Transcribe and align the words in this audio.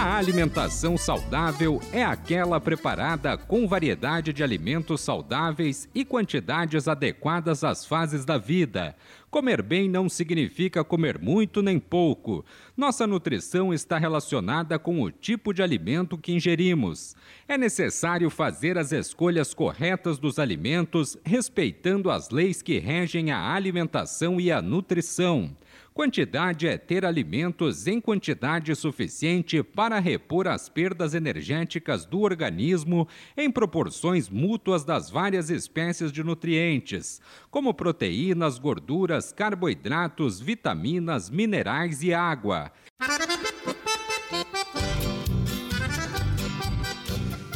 A 0.00 0.16
alimentação 0.16 0.96
saudável 0.96 1.78
é 1.92 2.02
aquela 2.02 2.58
preparada 2.58 3.36
com 3.36 3.68
variedade 3.68 4.32
de 4.32 4.42
alimentos 4.42 5.02
saudáveis 5.02 5.90
e 5.94 6.06
quantidades 6.06 6.88
adequadas 6.88 7.62
às 7.62 7.84
fases 7.84 8.24
da 8.24 8.38
vida. 8.38 8.96
Comer 9.30 9.60
bem 9.60 9.90
não 9.90 10.08
significa 10.08 10.82
comer 10.82 11.18
muito 11.18 11.60
nem 11.60 11.78
pouco. 11.78 12.42
Nossa 12.74 13.06
nutrição 13.06 13.74
está 13.74 13.98
relacionada 13.98 14.78
com 14.78 15.02
o 15.02 15.10
tipo 15.10 15.52
de 15.52 15.62
alimento 15.62 16.16
que 16.16 16.32
ingerimos. 16.32 17.14
É 17.46 17.58
necessário 17.58 18.30
fazer 18.30 18.78
as 18.78 18.92
escolhas 18.92 19.52
corretas 19.52 20.18
dos 20.18 20.38
alimentos, 20.38 21.18
respeitando 21.22 22.10
as 22.10 22.30
leis 22.30 22.62
que 22.62 22.78
regem 22.78 23.32
a 23.32 23.52
alimentação 23.52 24.40
e 24.40 24.50
a 24.50 24.62
nutrição. 24.62 25.54
Quantidade 26.00 26.66
é 26.66 26.78
ter 26.78 27.04
alimentos 27.04 27.86
em 27.86 28.00
quantidade 28.00 28.74
suficiente 28.74 29.62
para 29.62 29.98
repor 29.98 30.48
as 30.48 30.66
perdas 30.66 31.12
energéticas 31.12 32.06
do 32.06 32.20
organismo 32.20 33.06
em 33.36 33.50
proporções 33.50 34.30
mútuas 34.30 34.82
das 34.82 35.10
várias 35.10 35.50
espécies 35.50 36.10
de 36.10 36.24
nutrientes, 36.24 37.20
como 37.50 37.74
proteínas, 37.74 38.58
gorduras, 38.58 39.30
carboidratos, 39.30 40.40
vitaminas, 40.40 41.28
minerais 41.28 42.02
e 42.02 42.14
água. 42.14 42.72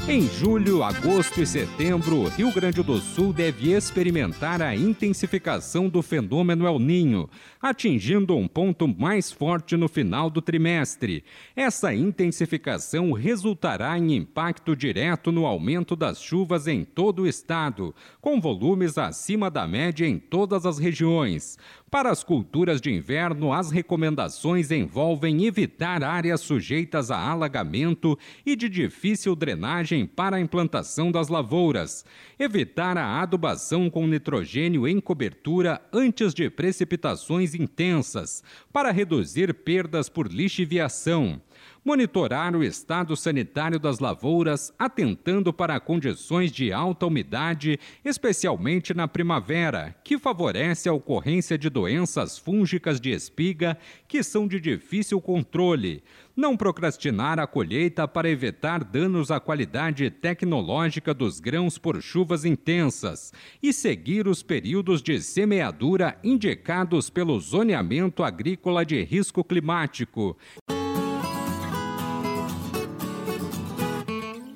Em 0.06 0.28
julho, 0.28 0.82
agosto 0.82 1.40
e 1.40 1.46
setembro, 1.46 2.24
Rio 2.28 2.52
Grande 2.52 2.82
do 2.82 2.98
Sul 2.98 3.32
deve 3.32 3.72
experimentar 3.72 4.60
a 4.60 4.76
intensificação 4.76 5.88
do 5.88 6.02
fenômeno 6.02 6.66
El 6.66 6.78
Ninho, 6.78 7.26
atingindo 7.58 8.36
um 8.36 8.46
ponto 8.46 8.86
mais 8.86 9.32
forte 9.32 9.78
no 9.78 9.88
final 9.88 10.28
do 10.28 10.42
trimestre. 10.42 11.24
Essa 11.56 11.94
intensificação 11.94 13.12
resultará 13.12 13.98
em 13.98 14.14
impacto 14.14 14.76
direto 14.76 15.32
no 15.32 15.46
aumento 15.46 15.96
das 15.96 16.22
chuvas 16.22 16.68
em 16.68 16.84
todo 16.84 17.22
o 17.22 17.26
estado, 17.26 17.94
com 18.20 18.38
volumes 18.38 18.98
acima 18.98 19.50
da 19.50 19.66
média 19.66 20.06
em 20.06 20.18
todas 20.18 20.66
as 20.66 20.78
regiões. 20.78 21.58
Para 21.94 22.10
as 22.10 22.24
culturas 22.24 22.80
de 22.80 22.92
inverno, 22.92 23.52
as 23.52 23.70
recomendações 23.70 24.72
envolvem 24.72 25.44
evitar 25.44 26.02
áreas 26.02 26.40
sujeitas 26.40 27.08
a 27.08 27.16
alagamento 27.16 28.18
e 28.44 28.56
de 28.56 28.68
difícil 28.68 29.36
drenagem 29.36 30.04
para 30.04 30.34
a 30.34 30.40
implantação 30.40 31.12
das 31.12 31.28
lavouras, 31.28 32.04
evitar 32.36 32.98
a 32.98 33.22
adubação 33.22 33.88
com 33.88 34.08
nitrogênio 34.08 34.88
em 34.88 34.98
cobertura 34.98 35.80
antes 35.92 36.34
de 36.34 36.50
precipitações 36.50 37.54
intensas, 37.54 38.42
para 38.72 38.90
reduzir 38.90 39.54
perdas 39.54 40.08
por 40.08 40.26
lixiviação 40.26 41.40
monitorar 41.84 42.56
o 42.56 42.64
estado 42.64 43.16
sanitário 43.16 43.78
das 43.78 43.98
lavouras, 43.98 44.72
atentando 44.78 45.52
para 45.52 45.78
condições 45.78 46.50
de 46.50 46.72
alta 46.72 47.06
umidade, 47.06 47.78
especialmente 48.04 48.94
na 48.94 49.06
primavera, 49.06 49.94
que 50.02 50.18
favorece 50.18 50.88
a 50.88 50.92
ocorrência 50.92 51.58
de 51.58 51.68
doenças 51.68 52.38
fúngicas 52.38 53.00
de 53.00 53.10
espiga 53.10 53.76
que 54.08 54.22
são 54.22 54.48
de 54.48 54.58
difícil 54.58 55.20
controle. 55.20 56.02
Não 56.36 56.56
procrastinar 56.56 57.38
a 57.38 57.46
colheita 57.46 58.08
para 58.08 58.28
evitar 58.28 58.82
danos 58.82 59.30
à 59.30 59.38
qualidade 59.38 60.10
tecnológica 60.10 61.14
dos 61.14 61.38
grãos 61.38 61.78
por 61.78 62.02
chuvas 62.02 62.44
intensas 62.44 63.32
e 63.62 63.72
seguir 63.72 64.26
os 64.26 64.42
períodos 64.42 65.00
de 65.00 65.20
semeadura 65.20 66.18
indicados 66.24 67.08
pelo 67.08 67.38
zoneamento 67.38 68.24
agrícola 68.24 68.84
de 68.84 69.02
risco 69.04 69.44
climático. 69.44 70.36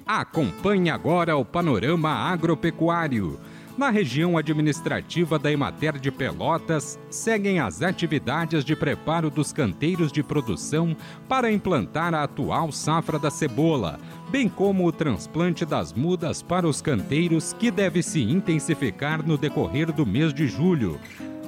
Acompanhe 0.08 0.88
agora 0.88 1.36
o 1.36 1.44
panorama 1.44 2.08
agropecuário. 2.08 3.38
Na 3.76 3.90
região 3.90 4.38
administrativa 4.38 5.38
da 5.38 5.52
Emater 5.52 5.98
de 5.98 6.10
Pelotas, 6.10 6.98
seguem 7.10 7.60
as 7.60 7.82
atividades 7.82 8.64
de 8.64 8.74
preparo 8.74 9.28
dos 9.28 9.52
canteiros 9.52 10.10
de 10.10 10.22
produção 10.22 10.96
para 11.28 11.52
implantar 11.52 12.14
a 12.14 12.22
atual 12.22 12.72
safra 12.72 13.18
da 13.18 13.30
cebola, 13.30 14.00
bem 14.30 14.48
como 14.48 14.86
o 14.86 14.92
transplante 14.92 15.66
das 15.66 15.92
mudas 15.92 16.40
para 16.40 16.66
os 16.66 16.80
canteiros, 16.80 17.52
que 17.52 17.70
deve 17.70 18.02
se 18.02 18.22
intensificar 18.22 19.22
no 19.22 19.36
decorrer 19.36 19.92
do 19.92 20.06
mês 20.06 20.32
de 20.32 20.48
julho. 20.48 20.98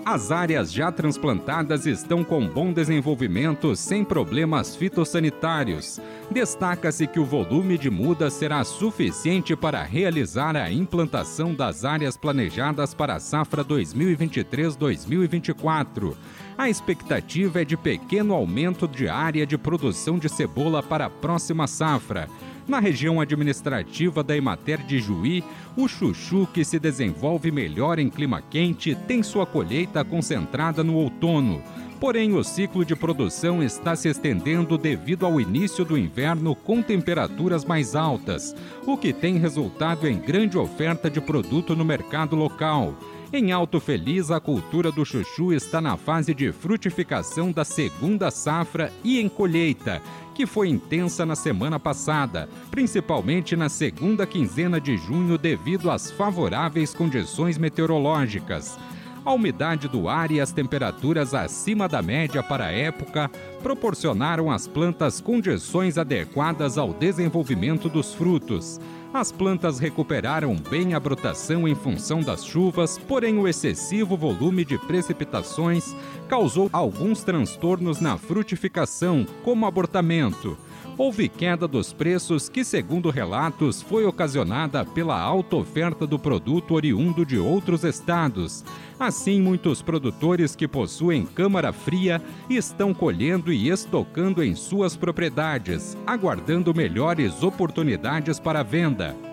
As 0.05 0.31
áreas 0.33 0.72
já 0.72 0.91
transplantadas 0.91 1.84
estão 1.84 2.25
com 2.25 2.49
bom 2.49 2.72
desenvolvimento 2.72 3.77
sem 3.77 4.03
problemas 4.03 4.75
fitossanitários. 4.75 6.00
Destaca-se 6.31 7.06
que 7.06 7.21
o 7.21 7.25
volume 7.25 7.77
de 7.77 7.91
muda 7.91 8.31
será 8.31 8.65
suficiente 8.65 9.55
para 9.55 9.83
realizar 9.83 10.56
a 10.56 10.72
implantação 10.72 11.55
das 11.55 11.84
áreas 11.84 12.16
planejadas 12.16 12.94
para 12.94 13.16
a 13.16 13.21
safra 13.21 13.62
2023-2024. 13.62 16.15
A 16.56 16.71
expectativa 16.71 17.60
é 17.60 17.65
de 17.65 17.77
pequeno 17.77 18.33
aumento 18.34 18.89
de 18.89 19.06
área 19.06 19.47
de 19.47 19.59
produção 19.59 20.19
de 20.19 20.31
cebola 20.31 20.83
para 20.83 21.05
a 21.06 21.10
próxima 21.10 21.66
safra. 21.66 22.27
Na 22.71 22.79
região 22.79 23.21
administrativa 23.21 24.23
da 24.23 24.37
Emater 24.37 24.79
de 24.87 25.01
Juí, 25.01 25.43
o 25.77 25.89
chuchu, 25.89 26.47
que 26.55 26.65
se 26.65 26.79
desenvolve 26.79 27.51
melhor 27.51 27.99
em 27.99 28.09
clima 28.09 28.41
quente, 28.41 28.95
tem 29.09 29.25
sua 29.25 29.45
colheita 29.45 30.05
concentrada 30.05 30.85
no 30.85 30.95
outono. 30.95 31.61
Porém, 31.99 32.33
o 32.33 32.45
ciclo 32.45 32.85
de 32.85 32.95
produção 32.95 33.61
está 33.61 33.97
se 33.97 34.09
estendendo 34.09 34.79
devido 34.79 35.27
ao 35.27 35.41
início 35.41 35.85
do 35.85 35.99
inverno 35.99 36.55
com 36.55 36.81
temperaturas 36.81 37.65
mais 37.65 37.97
altas, 37.97 38.55
o 38.87 38.97
que 38.97 39.13
tem 39.13 39.37
resultado 39.37 40.07
em 40.07 40.17
grande 40.17 40.57
oferta 40.57 41.11
de 41.11 41.21
produto 41.21 41.75
no 41.75 41.85
mercado 41.85 42.37
local. 42.37 42.95
Em 43.33 43.53
Alto 43.53 43.79
Feliz, 43.79 44.33
a 44.33 44.41
cultura 44.41 44.91
do 44.91 45.05
chuchu 45.05 45.53
está 45.53 45.81
na 45.81 45.97
fase 45.97 46.35
de 46.35 46.51
frutificação 46.51 47.53
da 47.53 47.65
segunda 47.65 48.29
safra 48.29 48.93
e 49.05 49.21
em 49.21 49.29
colheita, 49.29 50.03
que 50.35 50.47
foi 50.47 50.69
intensa 50.69 51.27
na 51.27 51.37
semana 51.37 51.79
passada, 51.79 52.49
principalmente 52.71 53.57
na 53.57 53.69
segunda 53.69 54.27
quinzena 54.27 54.81
de 54.81 54.97
junho 54.97 55.37
devido 55.37 55.91
às 55.91 56.11
favoráveis 56.11 56.95
condições 56.95 57.59
meteorológicas. 57.59 58.79
A 59.25 59.33
umidade 59.33 59.87
do 59.87 60.09
ar 60.09 60.31
e 60.31 60.41
as 60.41 60.51
temperaturas 60.51 61.35
acima 61.35 61.87
da 61.87 62.01
média 62.01 62.43
para 62.43 62.67
a 62.67 62.73
época 62.73 63.31
proporcionaram 63.63 64.51
às 64.51 64.67
plantas 64.67 65.21
condições 65.21 65.99
adequadas 65.99 66.79
ao 66.79 66.95
desenvolvimento 66.95 67.89
dos 67.89 68.15
frutos. 68.15 68.81
As 69.13 69.31
plantas 69.31 69.79
recuperaram 69.79 70.55
bem 70.55 70.95
a 70.95 71.01
brotação 71.01 71.69
em 71.69 71.75
função 71.75 72.21
das 72.23 72.47
chuvas, 72.47 72.97
porém 72.97 73.37
o 73.39 73.47
excessivo 73.47 74.17
volume 74.17 74.65
de 74.65 74.79
precipitações 74.79 75.95
causou 76.27 76.71
alguns 76.73 77.23
transtornos 77.23 78.01
na 78.01 78.17
frutificação, 78.17 79.27
como 79.45 79.67
abortamento 79.67 80.57
houve 81.00 81.31
queda 81.31 81.66
dos 81.66 81.95
preços 81.95 82.51
que, 82.51 82.63
segundo 82.63 83.09
relatos, 83.09 83.80
foi 83.80 84.04
ocasionada 84.04 84.84
pela 84.84 85.19
alta 85.19 85.57
oferta 85.57 86.07
do 86.07 86.19
produto 86.19 86.75
oriundo 86.75 87.25
de 87.25 87.39
outros 87.39 87.84
estados. 87.84 88.63
Assim, 88.98 89.41
muitos 89.41 89.80
produtores 89.80 90.54
que 90.54 90.69
possuem 90.69 91.25
câmara 91.25 91.72
fria 91.72 92.21
estão 92.51 92.92
colhendo 92.92 93.51
e 93.51 93.71
estocando 93.71 94.45
em 94.45 94.54
suas 94.54 94.95
propriedades, 94.95 95.97
aguardando 96.07 96.75
melhores 96.75 97.42
oportunidades 97.42 98.39
para 98.39 98.63
venda. 98.63 99.29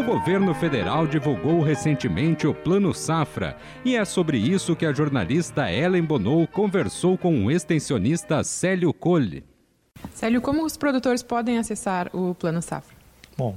O 0.00 0.02
governo 0.02 0.54
federal 0.54 1.06
divulgou 1.06 1.60
recentemente 1.60 2.46
o 2.46 2.54
Plano 2.54 2.94
Safra 2.94 3.58
e 3.84 3.94
é 3.94 4.02
sobre 4.06 4.38
isso 4.38 4.74
que 4.74 4.86
a 4.86 4.94
jornalista 4.94 5.70
Ellen 5.70 6.02
Bonou 6.02 6.46
conversou 6.46 7.18
com 7.18 7.44
o 7.44 7.50
extensionista 7.50 8.42
Célio 8.42 8.94
Colle. 8.94 9.44
Célio, 10.14 10.40
como 10.40 10.64
os 10.64 10.74
produtores 10.74 11.22
podem 11.22 11.58
acessar 11.58 12.08
o 12.16 12.34
Plano 12.34 12.62
Safra? 12.62 12.96
Bom, 13.36 13.54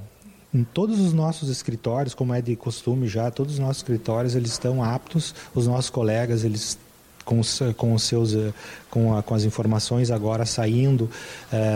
em 0.52 0.62
todos 0.62 1.00
os 1.00 1.14
nossos 1.14 1.48
escritórios, 1.48 2.14
como 2.14 2.34
é 2.34 2.42
de 2.42 2.54
costume 2.56 3.08
já, 3.08 3.30
todos 3.30 3.54
os 3.54 3.58
nossos 3.58 3.78
escritórios 3.78 4.34
eles 4.34 4.52
estão 4.52 4.84
aptos, 4.84 5.34
os 5.54 5.66
nossos 5.66 5.88
colegas 5.88 6.44
eles 6.44 6.78
com 7.24 7.40
com 7.76 7.98
seus 7.98 8.36
com, 8.90 9.16
a, 9.16 9.22
com 9.22 9.34
as 9.34 9.44
informações 9.44 10.10
agora 10.10 10.44
saindo 10.44 11.10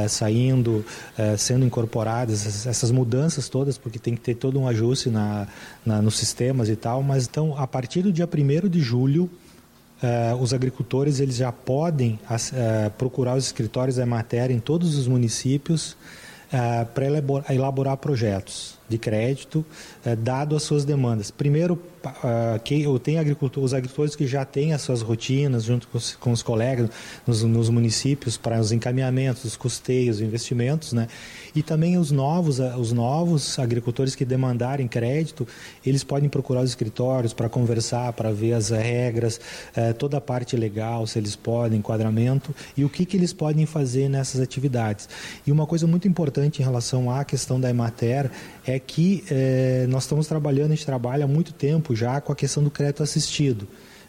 saindo 0.09 0.85
sendo 1.37 1.65
incorporadas 1.65 2.67
essas 2.67 2.91
mudanças 2.91 3.49
todas 3.49 3.79
porque 3.79 3.99
tem 3.99 4.15
que 4.15 4.21
ter 4.21 4.35
todo 4.35 4.61
um 4.61 4.69
ajuste 4.69 5.09
na, 5.09 5.47
na 5.85 6.03
nos 6.03 6.17
sistemas 6.17 6.69
e 6.69 6.77
tal 6.77 7.03
mas 7.03 7.27
então 7.27 7.57
a 7.57 7.67
partir 7.67 8.03
do 8.03 8.13
dia 8.13 8.29
1 8.29 8.69
de 8.69 8.81
julho 8.81 9.31
Uh, 10.01 10.41
os 10.41 10.55
agricultores 10.55 11.19
eles 11.19 11.35
já 11.35 11.51
podem 11.51 12.21
procurar 12.97 13.37
os 13.37 13.47
escritórios 13.47 13.97
da 13.97 14.07
matéria 14.07 14.55
em 14.55 14.61
todos 14.61 14.97
os 14.97 15.09
municípios 15.09 15.97
para 16.95 17.05
elaborar, 17.05 17.51
elaborar, 17.51 17.97
projetos 17.97 18.78
de 18.89 18.99
crédito, 18.99 19.65
dado 20.19 20.57
as 20.57 20.63
suas 20.63 20.85
demandas. 20.85 21.31
Primeiro, 21.31 21.79
uh, 22.07 22.61
que 22.63 22.83
eu 22.83 22.99
tenho 22.99 23.21
agricultor, 23.21 23.63
os 23.63 23.75
agricultores 23.75 24.15
que 24.15 24.27
já 24.27 24.45
têm 24.45 24.73
as 24.73 24.83
suas 24.83 25.03
rotinas 25.03 25.65
junto 25.65 25.89
com 25.89 25.99
os, 25.99 26.17
com 26.17 26.33
os 26.33 26.43
colegas 26.43 26.91
nos, 27.27 27.43
nos, 27.43 27.69
municípios 27.69 28.37
para 28.37 28.59
os 28.61 28.73
encaminhamentos, 28.73 29.45
os 29.45 29.57
custeios, 29.57 30.21
investimentos, 30.21 30.93
né? 30.93 31.09
E 31.55 31.63
também 31.63 31.97
os 31.97 32.11
novos, 32.11 32.61
ah, 32.61 32.77
os 32.77 32.93
novos 32.93 33.59
agricultores 33.59 34.15
que 34.15 34.25
demandarem 34.25 34.87
crédito, 34.87 35.47
eles 35.85 36.05
podem 36.05 36.29
procurar 36.29 36.61
os 36.61 36.71
escritórios 36.71 37.33
para 37.33 37.49
conversar, 37.49 38.13
para 38.13 38.33
ver 38.33 38.53
as 38.53 38.71
regras, 38.71 39.41
uh, 39.77 39.95
toda 39.95 40.19
a 40.19 40.21
parte 40.21 40.57
legal, 40.57 41.07
se 41.07 41.19
eles 41.19 41.37
podem, 41.37 41.79
enquadramento 41.79 42.55
e 42.77 42.85
o 42.85 42.89
que, 42.89 43.05
que 43.05 43.17
eles 43.17 43.33
podem 43.33 43.67
fazer 43.67 44.09
nessas 44.09 44.41
atividades. 44.41 45.09
E 45.47 45.53
uma 45.53 45.67
coisa 45.67 45.87
muito 45.87 46.07
importante 46.07 46.61
em 46.61 46.65
relação 46.65 47.11
à 47.11 47.25
questão 47.25 47.61
da 47.61 47.71
Emater 47.71 48.31
é 48.67 48.78
que 48.79 49.25
eh, 49.31 49.87
nós 49.89 50.05
estamos 50.05 50.27
trabalhando, 50.27 50.73
a 50.73 50.75
gente 50.75 50.87
trabalha 50.87 51.25
há 51.25 51.29
muito 51.29 51.53
tempo 51.53 51.95
já 51.95 52.21
com 52.21 52.33
a 52.33 52.37
questão 52.37 52.63
do 52.63 52.71
crédito 52.71 53.03
assistido. 53.03 53.67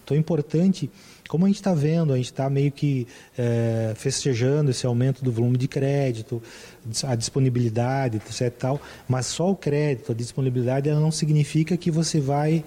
Então 0.10 0.18
é 0.18 0.20
importante, 0.20 0.90
como 1.28 1.46
a 1.46 1.48
gente 1.48 1.58
está 1.58 1.72
vendo, 1.72 2.12
a 2.12 2.18
gente 2.18 2.32
está 2.32 2.50
meio 2.50 2.72
que 2.72 3.08
é, 3.38 3.94
festejando 3.96 4.72
esse 4.72 4.84
aumento 4.88 5.24
do 5.24 5.32
volume 5.32 5.56
de 5.56 5.68
crédito, 5.68 6.42
a 7.04 7.14
disponibilidade, 7.14 8.18
etc. 8.18 8.52
Tal, 8.58 8.82
mas 9.08 9.28
só 9.28 9.52
o 9.52 9.56
crédito, 9.56 10.12
a 10.12 10.16
disponibilidade, 10.16 10.90
ela 10.90 11.00
não 11.00 11.12
significa 11.12 11.78
que 11.78 11.92
você 11.92 12.20
vai 12.20 12.64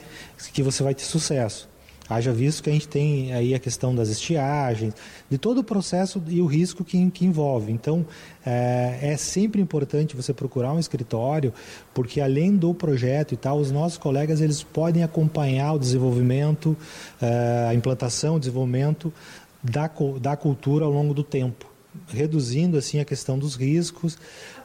que 0.53 0.63
você 0.63 0.85
vai 0.85 0.95
ter 0.95 1.03
sucesso. 1.03 1.69
Haja 2.15 2.33
visto 2.33 2.63
que 2.63 2.71
a 2.71 2.73
gente 2.73 2.89
tem 2.89 3.33
aí 3.33 3.55
a 3.55 3.59
questão 3.59 3.95
das 3.95 4.09
estiagens, 4.09 4.95
de 5.31 5.39
todo 5.39 5.59
o 5.59 5.65
processo 5.65 6.23
e 6.29 6.41
o 6.41 6.47
risco 6.47 6.85
que, 6.85 7.11
que 7.11 7.25
envolve. 7.25 7.73
Então, 7.73 8.05
é, 8.45 8.99
é, 9.03 9.17
sempre 9.17 9.61
importante 9.61 10.17
você 10.17 10.33
procurar 10.33 10.73
um 10.73 10.79
escritório, 10.79 11.53
porque 11.95 12.21
além 12.21 12.57
do 12.57 12.75
projeto 12.75 13.33
e 13.33 13.37
tal, 13.37 13.59
os 13.59 13.71
nossos 13.71 13.99
colegas 13.99 14.41
eles 14.41 14.63
podem 14.63 15.03
acompanhar 15.03 15.73
o 15.73 15.79
desenvolvimento, 15.79 16.77
é, 17.21 17.67
a 17.71 17.75
implantação, 17.75 18.37
o 18.37 18.39
desenvolvimento 18.39 19.13
da, 19.63 19.91
da 20.21 20.37
cultura 20.37 20.85
ao 20.85 20.91
longo 20.91 21.15
do 21.15 21.23
tempo 21.23 21.73
reduzindo 22.09 22.77
assim 22.77 23.01
a 23.01 23.05
questão 23.05 23.39
dos 23.39 23.55
riscos, 23.55 24.19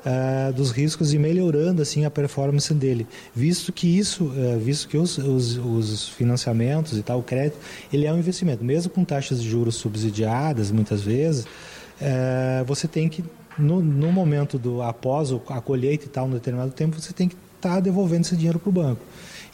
uh, 0.08 0.54
dos 0.54 0.72
riscos 0.72 1.14
e 1.14 1.20
melhorando 1.20 1.82
assim 1.82 2.06
a 2.06 2.10
performance 2.10 2.74
dele, 2.74 3.06
visto 3.36 3.74
que 3.74 3.88
isso, 3.88 4.26
uh, 4.26 4.58
visto 4.60 4.88
que 4.88 4.98
os, 4.98 5.18
os, 5.18 5.58
os, 5.58 6.10
financiamentos 6.10 6.98
e 6.98 7.04
tal, 7.04 7.20
o 7.20 7.24
crédito, 7.24 7.58
ele 7.92 8.06
é 8.06 8.14
um 8.14 8.18
investimento, 8.18 8.64
mesmo 8.64 8.92
com 8.92 9.04
taxas 9.04 9.42
de 9.42 9.50
juros 9.50 9.76
subsidiadas 9.76 10.72
muitas 10.72 11.02
vezes, 11.02 11.46
uh, 11.46 12.66
você 12.66 12.88
tem 12.88 13.10
que 13.10 13.24
no, 13.60 13.82
no, 13.82 14.12
momento 14.12 14.58
do 14.58 14.82
após 14.82 15.32
a 15.50 15.60
colheita 15.60 16.06
e 16.06 16.10
tal, 16.10 16.28
no 16.28 16.36
determinado 16.36 16.72
tempo, 16.72 17.00
você 17.00 17.12
tem 17.12 17.28
que 17.28 17.36
estar 17.56 17.76
tá 17.76 17.80
devolvendo 17.80 18.22
esse 18.22 18.36
dinheiro 18.36 18.60
para 18.60 18.70
o 18.70 18.72
banco. 18.72 19.02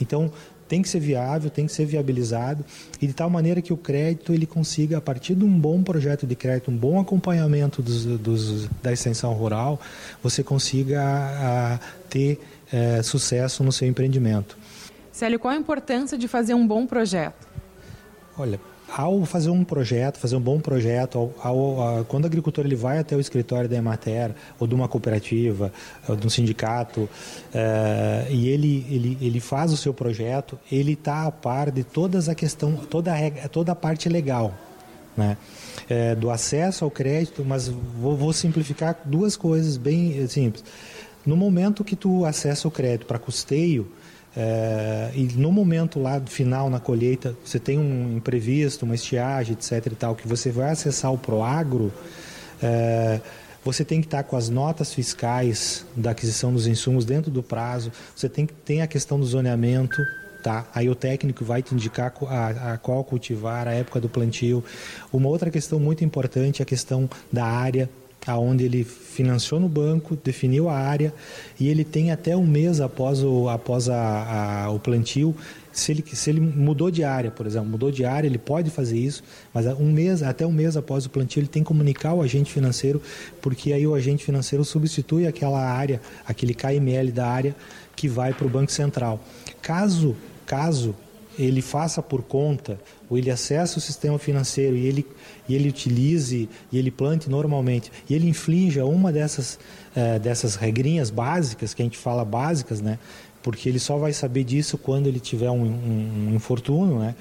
Então, 0.01 0.29
tem 0.67 0.81
que 0.81 0.89
ser 0.89 0.99
viável, 0.99 1.49
tem 1.49 1.65
que 1.65 1.71
ser 1.71 1.85
viabilizado 1.85 2.65
e 3.01 3.07
de 3.07 3.13
tal 3.13 3.29
maneira 3.29 3.61
que 3.61 3.73
o 3.73 3.77
crédito 3.77 4.33
ele 4.33 4.45
consiga, 4.45 4.97
a 4.97 5.01
partir 5.01 5.35
de 5.35 5.43
um 5.43 5.59
bom 5.59 5.83
projeto 5.83 6.25
de 6.25 6.35
crédito, 6.35 6.71
um 6.71 6.77
bom 6.77 6.99
acompanhamento 6.99 7.81
dos, 7.81 8.05
dos 8.05 8.67
da 8.81 8.91
extensão 8.91 9.33
rural, 9.33 9.79
você 10.21 10.43
consiga 10.43 11.01
a, 11.03 11.79
ter 12.09 12.39
é, 12.71 13.01
sucesso 13.03 13.63
no 13.63 13.71
seu 13.71 13.87
empreendimento. 13.87 14.57
Célio, 15.11 15.39
qual 15.39 15.53
a 15.53 15.57
importância 15.57 16.17
de 16.17 16.27
fazer 16.27 16.53
um 16.53 16.65
bom 16.65 16.87
projeto? 16.87 17.47
Olha, 18.37 18.59
ao 18.91 19.25
fazer 19.25 19.49
um 19.49 19.63
projeto, 19.63 20.17
fazer 20.17 20.35
um 20.35 20.41
bom 20.41 20.59
projeto, 20.59 21.31
ao, 21.41 21.81
ao, 21.81 22.05
quando 22.05 22.25
o 22.25 22.27
agricultor 22.27 22.65
ele 22.65 22.75
vai 22.75 22.99
até 22.99 23.15
o 23.15 23.19
escritório 23.19 23.69
da 23.69 23.75
Emater 23.75 24.31
ou 24.59 24.67
de 24.67 24.75
uma 24.75 24.87
cooperativa, 24.87 25.71
ou 26.07 26.15
de 26.15 26.27
um 26.27 26.29
sindicato, 26.29 27.09
é, 27.53 28.27
e 28.29 28.47
ele, 28.49 28.85
ele, 28.89 29.17
ele 29.21 29.39
faz 29.39 29.71
o 29.71 29.77
seu 29.77 29.93
projeto, 29.93 30.59
ele 30.71 30.93
está 30.93 31.25
a 31.25 31.31
par 31.31 31.71
de 31.71 31.83
todas 31.83 32.29
a 32.29 32.35
questão, 32.35 32.75
toda 32.75 33.13
a, 33.13 33.49
toda 33.49 33.71
a 33.71 33.75
parte 33.75 34.07
legal, 34.09 34.53
né? 35.15 35.37
É, 35.89 36.15
do 36.15 36.29
acesso 36.29 36.85
ao 36.85 36.91
crédito, 36.91 37.43
mas 37.45 37.67
vou, 37.67 38.15
vou 38.15 38.31
simplificar 38.31 38.97
duas 39.05 39.35
coisas 39.35 39.75
bem 39.75 40.25
simples. 40.27 40.63
No 41.25 41.35
momento 41.35 41.83
que 41.83 41.95
tu 41.95 42.25
acessa 42.25 42.67
o 42.67 42.71
crédito 42.71 43.05
para 43.05 43.17
custeio, 43.17 43.91
é, 44.35 45.11
e 45.13 45.23
no 45.35 45.51
momento 45.51 45.99
lá 45.99 46.19
final 46.21 46.69
na 46.69 46.79
colheita, 46.79 47.35
você 47.43 47.59
tem 47.59 47.77
um 47.77 48.17
imprevisto, 48.17 48.83
uma 48.83 48.95
estiagem, 48.95 49.53
etc. 49.53 49.91
e 49.91 49.95
tal, 49.95 50.15
que 50.15 50.27
você 50.27 50.51
vai 50.51 50.71
acessar 50.71 51.13
o 51.13 51.17
Proagro, 51.17 51.91
é, 52.61 53.19
você 53.63 53.85
tem 53.85 54.01
que 54.01 54.07
estar 54.07 54.23
com 54.23 54.35
as 54.35 54.49
notas 54.49 54.93
fiscais 54.93 55.85
da 55.95 56.11
aquisição 56.11 56.51
dos 56.51 56.67
insumos 56.67 57.05
dentro 57.05 57.31
do 57.31 57.43
prazo, 57.43 57.91
você 58.15 58.27
tem 58.27 58.45
que 58.45 58.53
ter 58.53 58.81
a 58.81 58.87
questão 58.87 59.19
do 59.19 59.25
zoneamento, 59.25 60.01
tá? 60.43 60.67
Aí 60.73 60.89
o 60.89 60.95
técnico 60.95 61.45
vai 61.45 61.61
te 61.61 61.73
indicar 61.73 62.13
a, 62.27 62.73
a, 62.73 62.77
qual 62.77 63.03
cultivar, 63.03 63.67
a 63.67 63.71
época 63.71 64.01
do 64.01 64.09
plantio. 64.09 64.63
Uma 65.13 65.29
outra 65.29 65.49
questão 65.49 65.79
muito 65.79 66.03
importante 66.03 66.61
é 66.61 66.63
a 66.63 66.65
questão 66.65 67.09
da 67.31 67.45
área 67.45 67.89
aonde 68.25 68.63
ele 68.63 68.83
financiou 68.83 69.59
no 69.59 69.67
banco, 69.67 70.15
definiu 70.15 70.69
a 70.69 70.77
área 70.77 71.13
e 71.59 71.67
ele 71.67 71.83
tem 71.83 72.11
até 72.11 72.35
um 72.35 72.45
mês 72.45 72.79
após 72.79 73.23
o, 73.23 73.49
após 73.49 73.89
a, 73.89 74.63
a, 74.65 74.71
o 74.71 74.79
plantio. 74.79 75.35
Se 75.71 75.91
ele, 75.91 76.03
se 76.13 76.29
ele 76.29 76.39
mudou 76.39 76.91
de 76.91 77.03
área, 77.03 77.31
por 77.31 77.47
exemplo, 77.47 77.67
mudou 77.67 77.91
de 77.91 78.05
área, 78.05 78.27
ele 78.27 78.37
pode 78.37 78.69
fazer 78.69 78.97
isso, 78.97 79.23
mas 79.51 79.65
um 79.65 79.91
mês, 79.91 80.21
até 80.21 80.45
um 80.45 80.51
mês 80.51 80.77
após 80.77 81.05
o 81.05 81.09
plantio, 81.09 81.39
ele 81.39 81.47
tem 81.47 81.63
que 81.63 81.67
comunicar 81.67 82.13
o 82.13 82.21
agente 82.21 82.51
financeiro, 82.51 83.01
porque 83.41 83.73
aí 83.73 83.85
o 83.87 83.95
agente 83.95 84.23
financeiro 84.23 84.63
substitui 84.63 85.25
aquela 85.25 85.59
área, 85.59 85.99
aquele 86.27 86.53
KML 86.53 87.11
da 87.11 87.27
área 87.27 87.55
que 87.95 88.07
vai 88.07 88.33
para 88.33 88.45
o 88.45 88.49
Banco 88.49 88.71
Central. 88.71 89.19
Caso, 89.61 90.15
caso 90.45 90.95
ele 91.37 91.61
faça 91.61 92.01
por 92.01 92.21
conta, 92.23 92.79
ou 93.09 93.17
ele 93.17 93.31
acesse 93.31 93.77
o 93.77 93.81
sistema 93.81 94.19
financeiro 94.19 94.75
e 94.75 94.85
ele, 94.85 95.05
e 95.47 95.55
ele 95.55 95.69
utilize 95.69 96.49
e 96.71 96.77
ele 96.77 96.91
plante 96.91 97.29
normalmente, 97.29 97.91
e 98.09 98.13
ele 98.13 98.27
inflinja 98.27 98.85
uma 98.85 99.11
dessas, 99.11 99.59
eh, 99.95 100.19
dessas 100.19 100.55
regrinhas 100.55 101.09
básicas, 101.09 101.73
que 101.73 101.81
a 101.81 101.85
gente 101.85 101.97
fala 101.97 102.23
básicas, 102.23 102.81
né? 102.81 102.99
porque 103.41 103.67
ele 103.67 103.79
só 103.79 103.97
vai 103.97 104.13
saber 104.13 104.45
disso 104.45 104.77
quando 104.77 105.07
ele 105.07 105.19
tiver 105.19 105.51
um, 105.51 105.63
um, 105.63 106.29
um 106.29 106.35
infortúnio, 106.35 106.97
né? 106.99 107.13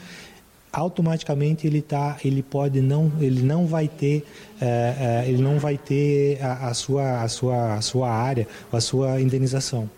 automaticamente 0.73 1.67
ele 1.67 1.83
tá 1.83 2.17
ele 2.25 2.43
pode 2.43 2.81
não 2.81 3.13
ele 3.21 3.43
não 3.43 3.67
vai 3.67 3.87
ter 3.87 4.25
eh, 4.59 4.97
eh, 4.99 5.29
ele 5.29 5.43
não 5.43 5.59
vai 5.59 5.77
ter 5.77 6.43
a, 6.43 6.69
a, 6.69 6.75
sua 6.75 7.21
a 7.21 7.29
sua 7.29 7.75
a 7.75 7.83
sua 7.83 8.11
área 8.11 8.49
a 8.73 8.81
sua 8.81 9.21
indenização 9.21 9.91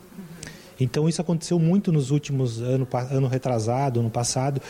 então 0.79 1.09
isso 1.09 1.21
aconteceu 1.21 1.59
muito 1.59 1.93
nos 1.93 2.11
últimos 2.11 2.61
anos, 2.61 2.89
ano 3.11 3.27
retrasado, 3.27 4.01
ano 4.01 4.11
passado. 4.11 4.61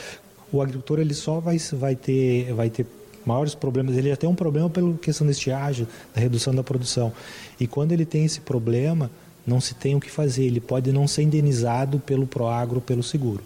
O 0.53 0.61
agricultor 0.61 0.99
ele 0.99 1.15
só 1.15 1.41
vai, 1.41 1.59
vai 1.59 1.97
ter 1.97 2.53
vai 2.53 2.71
ter 2.71 2.87
maiores 3.25 3.55
problemas. 3.55 3.97
Ele 3.97 4.11
já 4.11 4.17
tem 4.17 4.29
um 4.29 4.35
problema 4.35 4.69
pela 4.69 4.95
questão 4.95 5.27
da 5.27 5.33
estiagem, 5.33 5.87
da 6.15 6.21
redução 6.21 6.55
da 6.55 6.63
produção. 6.63 7.13
E 7.59 7.67
quando 7.67 7.93
ele 7.93 8.05
tem 8.05 8.25
esse 8.25 8.41
problema, 8.41 9.11
não 9.47 9.61
se 9.61 9.75
tem 9.75 9.95
o 9.95 10.01
que 10.01 10.11
fazer. 10.11 10.45
Ele 10.45 10.61
pode 10.61 10.93
não 10.93 11.09
ser 11.09 11.23
indenizado 11.23 11.99
pelo 11.99 12.27
Proagro, 12.27 12.81
pelo 12.81 13.03
seguro. 13.03 13.43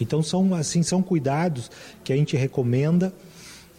Então 0.00 0.22
são 0.22 0.54
assim 0.54 0.82
são 0.82 1.02
cuidados 1.02 1.70
que 2.02 2.12
a 2.12 2.16
gente 2.16 2.36
recomenda 2.36 3.12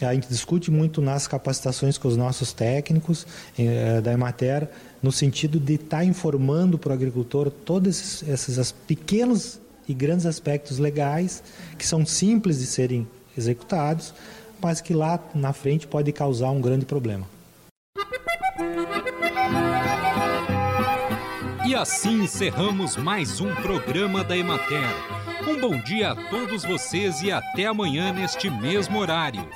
a 0.06 0.14
gente 0.14 0.28
discute 0.28 0.72
muito 0.72 1.02
nas 1.02 1.28
capacitações 1.28 1.98
com 1.98 2.08
os 2.08 2.18
nossos 2.18 2.54
técnicos 2.54 3.26
eh, 3.58 4.02
da 4.02 4.14
Emater 4.14 4.68
no 5.02 5.12
sentido 5.12 5.60
de 5.60 5.76
estar 5.76 5.98
tá 5.98 6.06
informando 6.06 6.78
para 6.78 6.92
o 6.92 6.94
agricultor 6.94 7.50
todos 7.50 7.88
esses, 7.88 8.28
esses 8.28 8.72
pequenos 8.72 9.60
e 9.88 9.94
grandes 9.94 10.26
aspectos 10.26 10.78
legais 10.78 11.44
que 11.78 11.86
são 11.86 12.06
simples 12.06 12.60
de 12.60 12.66
serem 12.66 13.08
executados, 13.38 14.14
mas 14.62 14.82
que 14.82 14.94
lá 14.94 15.20
na 15.34 15.54
frente 15.54 15.88
pode 15.88 16.12
causar 16.12 16.52
um 16.52 16.62
grande 16.62 16.86
problema. 16.86 17.28
E 21.66 21.76
assim 21.76 22.24
encerramos 22.24 22.98
mais 22.98 23.40
um 23.40 23.54
programa 23.56 24.24
da 24.24 24.38
Emater. 24.38 24.90
Um 25.48 25.60
bom 25.60 25.78
dia 25.78 26.12
a 26.12 26.16
todos 26.30 26.64
vocês 26.64 27.22
e 27.22 27.32
até 27.32 27.66
amanhã 27.66 28.12
neste 28.12 28.50
mesmo 28.50 29.00
horário. 29.00 29.48